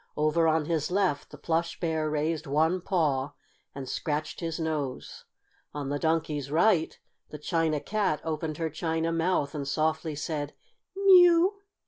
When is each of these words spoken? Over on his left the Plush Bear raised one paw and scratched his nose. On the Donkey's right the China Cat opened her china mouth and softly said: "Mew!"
Over 0.17 0.47
on 0.47 0.65
his 0.65 0.89
left 0.89 1.29
the 1.29 1.37
Plush 1.37 1.79
Bear 1.79 2.09
raised 2.09 2.47
one 2.47 2.81
paw 2.81 3.33
and 3.75 3.87
scratched 3.87 4.39
his 4.39 4.59
nose. 4.59 5.25
On 5.75 5.89
the 5.89 5.99
Donkey's 5.99 6.49
right 6.49 6.97
the 7.29 7.37
China 7.37 7.79
Cat 7.79 8.19
opened 8.23 8.57
her 8.57 8.71
china 8.71 9.11
mouth 9.11 9.53
and 9.53 9.67
softly 9.67 10.15
said: 10.15 10.55
"Mew!" 10.95 11.53